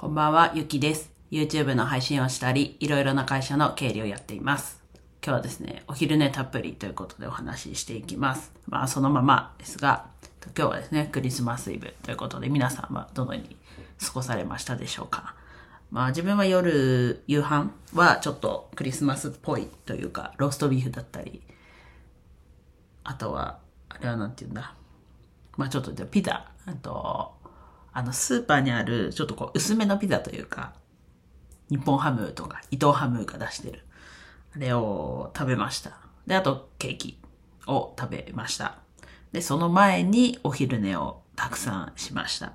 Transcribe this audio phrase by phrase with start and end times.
[0.00, 1.12] こんばんは、ゆきです。
[1.30, 4.82] YouTube の配信をしたり、いろいろな会社の経理をやっています。
[5.22, 8.50] 今日はですね、お昼寝たっぷりということでお話ししていきます。
[8.66, 10.06] まあ、そのままですが、
[10.56, 13.54] 今日はですね、クリスマスイブということで、皆さんはどのように
[14.02, 15.34] 過ごされましたでしょうか。
[15.90, 21.42] まあ、自分は夜、夕飯はちょっとクリスマスっぽいというか、ローストビーフだったり、
[23.04, 23.58] あとは、
[23.90, 24.74] あれはなんて言うんだ。
[25.58, 27.34] まあちょっとじゃピザ、あと、
[27.92, 30.72] あのスーパーにあるちょっとこう薄めのピザというか、
[31.70, 33.84] 日本ハムとか伊藤ハムが出してる。
[34.54, 35.98] あれを食べました。
[36.26, 37.18] で、あとケーキ
[37.66, 38.78] を食べました。
[39.32, 42.52] で、その前にお昼寝をたくさんしました。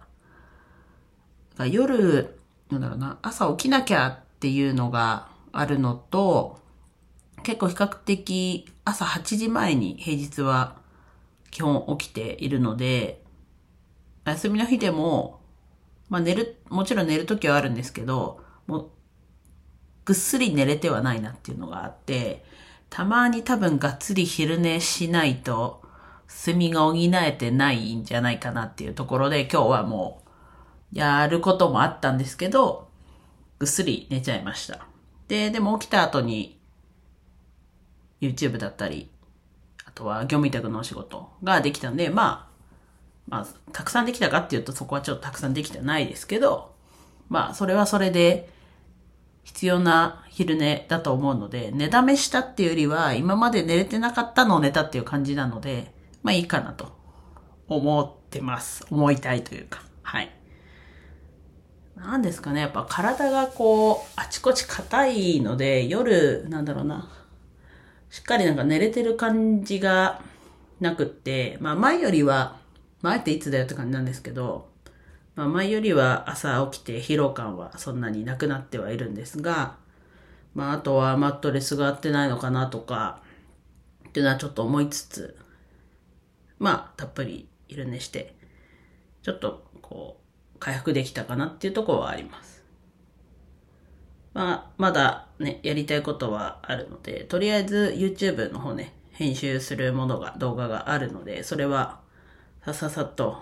[1.65, 2.37] 夜、
[2.69, 6.59] なんだろうな、朝起きなきゃっていうのがあるのと、
[7.43, 10.75] 結構比較的朝8時前に平日は
[11.51, 13.23] 基本起きているので、
[14.31, 15.39] 休みの日でも、
[16.09, 18.89] まあ寝る、もちろん寝るときはあるんですけど、もう、
[20.05, 22.43] ぐっすり寝れてはないなっていうのがあって、
[22.89, 25.81] たまに多分がっつり昼寝しないと、
[26.27, 30.23] 睡が補えてないんじゃないかなっていうところで、今日はも
[30.93, 32.89] う、やることもあったんですけど、
[33.59, 34.87] ぐっすり寝ちゃいました。
[35.27, 36.59] で、でも起きた後に、
[38.21, 39.11] YouTube だったり、
[39.85, 42.54] あとは業務委託のお仕事ができたんで、まあ、
[43.27, 46.73] まあ、たくさんできたかっていうとそこはちょっとたくさんできてないですけど、
[47.27, 48.49] まあ、それはそれで
[49.45, 56.97] 必要な昼寝だと思うので、寝だめしたっていうよりは、今まで寝れてなかったのを寝たっていう感じなので、まあいいかなと
[57.67, 58.85] 思ってます。
[58.89, 60.31] 思いたいというか、はい。
[61.95, 67.07] なんですかね、やっぱ体がこう、あちこち硬いので、夜、なんだろうな、
[68.09, 70.21] しっかりなんか寝れてる感じが
[70.79, 72.57] なくって、まあ前よりは、
[73.05, 74.67] 前っていつだよって感じなんですけど、
[75.35, 79.75] まあ前よりは朝起きて疲労感はそんなになくなってはいるんですが、
[80.55, 83.21] まああとはマットレスが合ってないのかなとか、
[84.09, 85.37] っていうのはちょっと思いつつ、
[86.57, 88.33] まあたっぷり昼寝して、
[89.21, 90.19] ちょっとこ
[90.55, 92.63] う、回復できたかなっていうところはあります。
[94.33, 102.03] まあ、まだね、やりたいことはあるので、とりあえず YouTube の方ね、編集するものが、動画があるので、それは
[102.65, 103.37] さささっと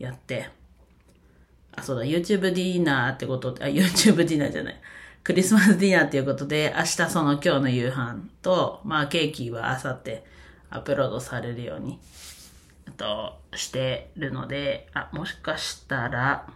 [0.00, 0.48] やって、
[1.70, 4.80] あ、そうだ、YouTube ディナーってこと、あ、YouTube ディナーじゃない。
[5.22, 10.18] クリスマスディナーっていうことで、明日その今日の夕飯と、まあケーキは明後日
[10.70, 12.00] アップロードされるように、
[12.96, 16.48] と、してるので、あ、もしかしたら、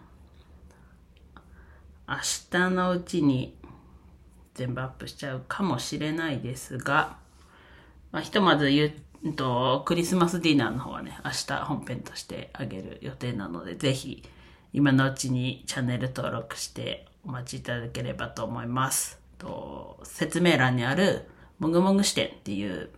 [2.09, 2.17] 明
[2.51, 3.57] 日のうちに
[4.55, 7.19] 全部アップしちゃうかもしれないですが、
[8.11, 8.71] まあ、ひとまず
[9.23, 14.23] 言うと、クリスマスディナーの方はね、明日本編としてあげる予定なので、ぜひ
[14.73, 19.21] 今のうちにチャンネル登録してお待ちいただければと思います。
[19.39, 21.29] と説明欄にある
[21.59, 22.91] もぐもぐ視点っていう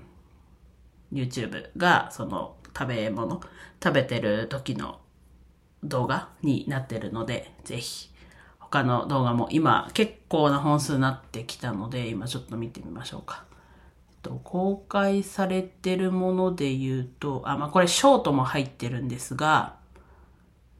[1.12, 3.40] YouTube がその食べ物、
[3.82, 5.00] 食べてる時の
[5.82, 8.10] 動画になってるので、ぜひ
[8.58, 13.47] 他の動画も今結構な本数になってきたので、今ちょっと見てみましょうか。
[14.22, 19.76] と公開されてるもので言うと、あ、まあ、これショートも入ってるんですが、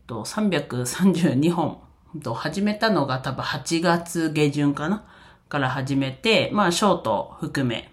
[0.06, 1.78] と332本
[2.22, 5.04] と始めたのが多分8月下旬かな？
[5.48, 7.92] から始めて、まあショート含め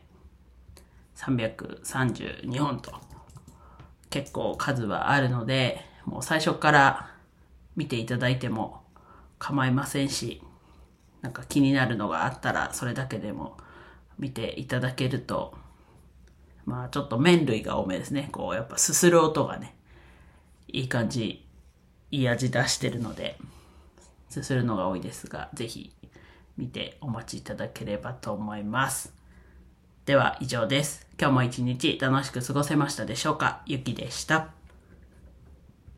[1.15, 2.93] 332本と。
[4.09, 7.11] 結構数はあるので、もう最初から
[7.75, 8.83] 見ていただいても
[9.39, 10.41] 構いませんし、
[11.21, 13.57] なんか気になるのがあったらそれだけでも
[14.17, 15.53] 見ていただけると、
[16.65, 18.29] まあちょっと麺類が多めですね。
[18.31, 19.75] こうやっぱすする音がね、
[20.67, 21.45] いい感じ、
[22.11, 23.37] いい味出してるので、
[24.29, 25.93] すするのが多いですが、ぜひ
[26.57, 29.13] 見てお待ちいただければと思います。
[30.05, 31.07] では以上です。
[31.19, 33.61] 今日も一日楽しく過ごせましたでしょうか？
[33.65, 34.49] ゆきでした。